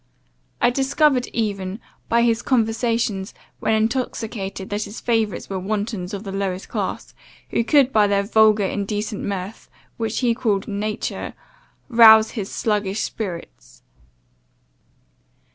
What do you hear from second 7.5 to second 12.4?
who could by their vulgar, indecent mirth, which he called nature, rouse